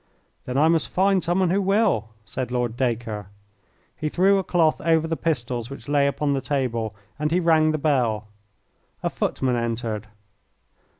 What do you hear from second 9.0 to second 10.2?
A footman entered.